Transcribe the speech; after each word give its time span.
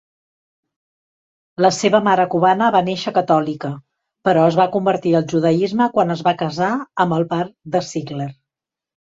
La 1.65 1.69
seva 1.79 1.99
mare 2.07 2.25
cubana 2.35 2.69
va 2.75 2.81
néixer 2.87 3.13
catòlica 3.17 3.71
però 4.29 4.47
es 4.53 4.57
va 4.61 4.67
convertir 4.77 5.15
al 5.21 5.29
judaisme 5.35 5.91
quan 5.99 6.17
es 6.17 6.25
va 6.31 6.35
casar 6.43 6.73
amb 7.07 7.19
el 7.21 7.29
par 7.37 7.43
de 7.77 7.85
Sigler. 7.93 8.29